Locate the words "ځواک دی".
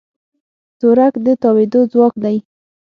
1.91-2.37